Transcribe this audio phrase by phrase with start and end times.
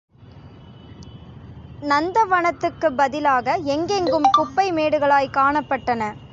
[1.81, 6.13] நந்தவனத்துக்குப் பதிலாக எங்கெங்கும் குப்பைமேடுகளாய் காணப்பட்டன.